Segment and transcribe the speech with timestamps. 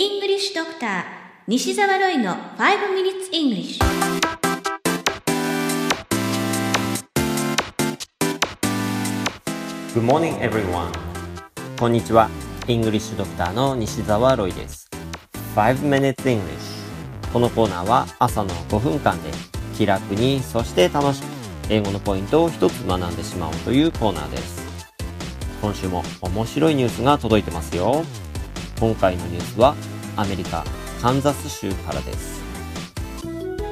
[0.00, 1.04] English Doctor
[1.46, 2.56] 西澤ロイの5
[2.94, 3.78] Minutes English
[9.94, 10.90] Good morning everyone.
[11.78, 12.30] こんにちは。
[12.66, 14.88] English Doctor の西澤ロイです。
[15.54, 16.40] 5 Minutes English
[17.34, 19.30] このコーナーは朝の5分間で
[19.76, 21.26] 気楽にそして楽しく
[21.68, 24.62] 英語のポイントを一つ学んでしまおうというコーナーです。
[25.60, 28.02] 今週も面白いニュースが届いてますよ。
[28.80, 29.74] 今回のニュースは
[30.16, 30.64] アメリカ
[31.00, 32.42] カンザス州からです。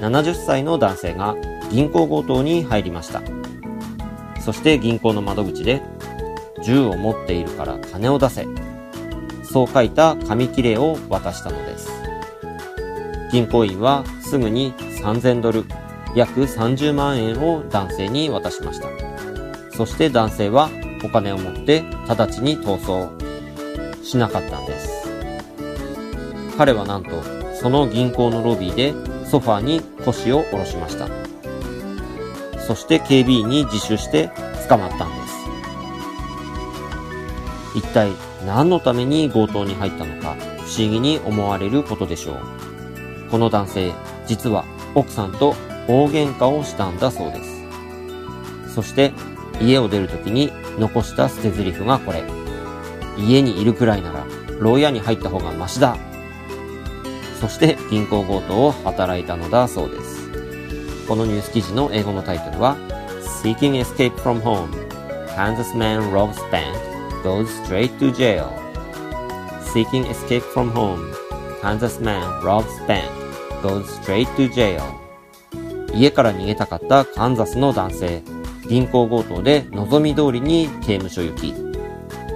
[0.00, 1.36] 70歳の男性が
[1.70, 3.22] 銀行強盗に入りました。
[4.40, 5.82] そして銀行の窓口で
[6.62, 8.46] 銃を持っているから金を出せ。
[9.42, 11.90] そう書いた紙切れを渡したのです。
[13.32, 15.64] 銀行員はすぐに3000ドル
[16.14, 18.88] 約30万円を男性に渡しました。
[19.76, 20.68] そして男性は
[21.04, 24.99] お金を持って直ちに逃走しなかったんです。
[26.60, 27.22] 彼はなんと
[27.54, 28.92] その銀行のロビーで
[29.24, 31.08] ソファーに腰を下ろしました。
[32.60, 34.30] そして警備員に自首して
[34.68, 35.38] 捕まったんです。
[37.78, 38.12] 一体
[38.44, 42.40] 何のために強盗に入ったのか不思議に思われることでしょう。
[43.30, 43.94] この男性
[44.26, 45.54] 実は奥さんと
[45.88, 47.64] 大喧嘩をしたんだそうです。
[48.74, 49.14] そして
[49.62, 52.22] 家を出るときに残した捨て台詞がこれ。
[53.16, 54.26] 家にいるくらいなら
[54.58, 55.96] 牢屋に入った方がマシだ。
[57.40, 60.20] そして銀行強盗を働いたのだそうです。
[61.10, 62.76] このニュース記事の英語のタイトルは
[63.42, 64.70] Seeking Escape from Home
[65.34, 66.78] Kansas Man Robs Bank
[67.24, 68.46] Goes Straight to Jail
[69.74, 71.12] Seeking Escape from Home
[71.60, 73.10] Kansas Man Robs Bank
[73.60, 74.80] Goes Straight to Jail
[75.92, 78.22] 家から逃げたかったカンザスの男性
[78.68, 81.52] 銀行強盗で望み通りに刑務所行き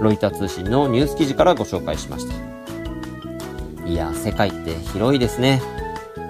[0.00, 2.43] ロイター通信のニュース記事からご紹介しました
[3.86, 5.60] いや、世界って広いですね。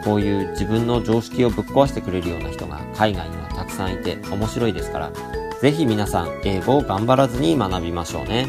[0.05, 5.13] こういう自分の常識をぶっ壊してくれるような人が海外にはたくさんいて面白いですから、
[5.61, 8.47] ぜひ皆さん英語を頑張らずに学びましょうね。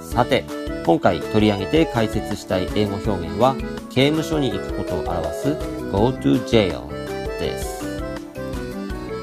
[0.00, 0.44] さて、
[0.86, 3.54] 今回取り上げて解説したい英語表現は、
[3.90, 5.54] 刑務所に行くことを表す
[5.90, 6.88] go to jail
[7.38, 8.02] です。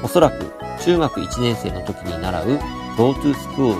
[0.02, 0.50] おそらく
[0.82, 2.46] 中学1年生の時に習う
[2.96, 3.76] go to school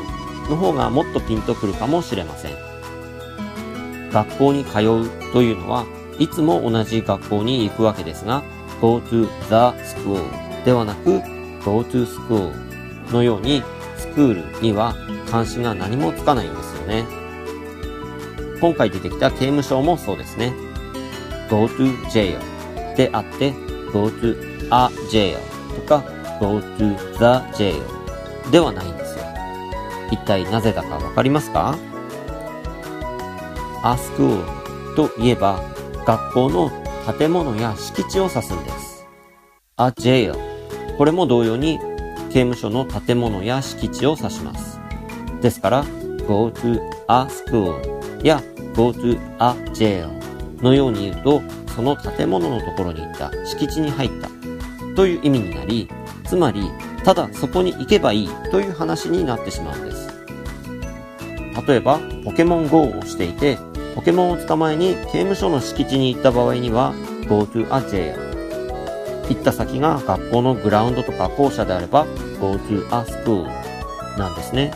[0.49, 2.70] の方がもっとピンとくるかもしれません。
[4.13, 5.87] 学校に通うというのは
[6.19, 8.43] いつも同じ学校に行くわけですが
[8.81, 10.21] go to the school
[10.65, 11.21] ではなく
[11.65, 12.53] go to school
[13.13, 13.63] のように
[13.97, 14.95] スクールには
[15.31, 17.05] 監視が何もつかないんですよね。
[18.61, 20.53] 今回出てきた刑務所もそうですね。
[21.49, 22.39] go to jail
[22.97, 23.53] であって
[23.93, 24.37] go to
[24.71, 25.39] a jail
[25.75, 26.05] とか
[26.41, 27.83] go to the jail
[28.51, 29.25] ではないんですよ。
[30.11, 31.77] 一体なぜだかわかりますか？
[33.83, 34.45] A school
[34.97, 35.63] といえば
[36.05, 36.71] 学校の
[37.19, 39.07] 建物や敷地を指すんです。
[39.77, 40.35] a jail
[40.97, 41.79] これも同様に
[42.31, 44.79] 刑務所の建物や敷地を指します。
[45.41, 45.85] ですから
[46.27, 47.75] go to a school
[48.23, 48.43] や
[48.75, 50.09] go to a jail
[50.63, 51.43] のように言うと
[51.75, 54.29] その建物のところに行った敷地に入った
[54.95, 55.89] という意味になり
[56.25, 56.63] つまり
[57.05, 60.11] ただそこに行けばいいという話になってしまうんです。
[61.67, 63.59] 例えば、ポケモン GO をしていて、
[63.95, 66.95] ポケモンを捕まえに刑務所の敷地に行った場合には
[67.29, 68.31] go to a jail
[69.29, 72.05] 行った先が学校のグラウンドとか校舎であれば
[72.41, 73.45] go to a school
[74.19, 74.73] なんですね。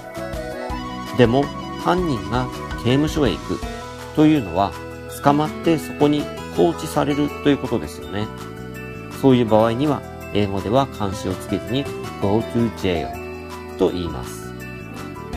[1.18, 1.42] でも
[1.84, 2.46] 犯人が
[2.84, 3.58] 刑務所へ行く
[4.14, 4.72] というのは
[5.22, 6.22] 捕まってそこに
[6.56, 8.26] 放置されるということですよね。
[9.20, 10.02] そういう場合には
[10.34, 11.84] 英語では監視をつけずに
[12.20, 13.08] go to jail
[13.78, 14.52] と言います。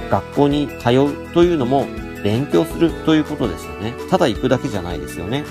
[0.09, 1.85] 学校に通うというのも
[2.27, 3.93] 勉強するということですよね。
[4.09, 5.45] ただ行くだけじゃないですよね。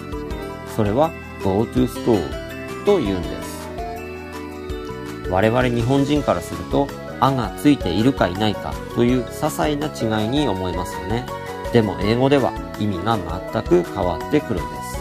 [0.76, 1.10] それは
[1.42, 2.20] go to school
[2.84, 3.66] と言うんです。
[5.30, 6.86] 我々日本人からすると、
[7.18, 11.24] あがついているかいないかという些細な違いに思いますよね。
[11.72, 13.16] でも英語では意味が
[13.52, 14.98] 全く変わってくるんです。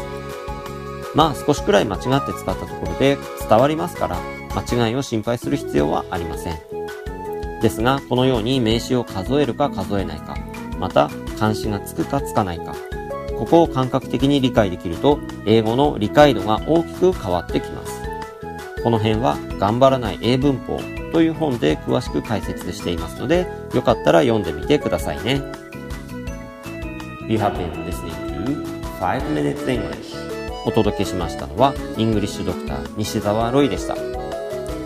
[1.13, 3.17] まあ少しくらい間違って使ったところで
[3.50, 4.17] 伝わりますから、
[4.55, 6.57] 間違いを心配する必要はありません。
[7.61, 10.38] ですが、このように名詞を数えるか数えないか、
[10.79, 11.09] また
[11.39, 12.75] 監視がつくかつかないか。
[13.37, 18.01] ここを感覚的に理解できると、英語の理解度が大きく変わってきます。
[18.83, 20.79] この辺は、頑張らない英文法
[21.11, 25.41] という本で詳しく解説していますので、よかったら読んでみてくださいね。
[27.27, 28.11] You have been listening
[28.45, 28.65] to
[28.99, 30.15] 5 Minutes English
[30.65, 33.95] お届けしましたのは、イングリッシュドクター西澤ロイでした。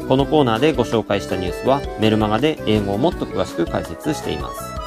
[0.07, 4.78] このコーナーでご紹介したニュースはメルマガで英語をもっと詳しく解説しています。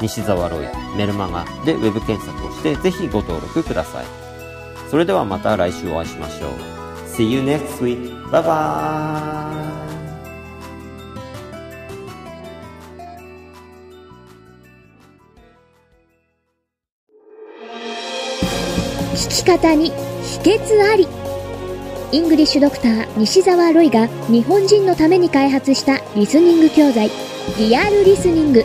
[0.00, 4.06] 西澤ロイ、メルマガでウェブ検索をしてぜひご登録ください。
[4.90, 6.52] それではまた来週お会いしましょう。
[7.08, 8.14] See you next week.
[8.30, 9.88] Bye bye!
[19.14, 19.90] 聞き方に
[20.22, 21.08] 秘訣あり
[22.12, 27.10] イングリッシュドクター西澤ロイが日本人のために開発したリスニング教材
[27.58, 28.64] リアルリスニング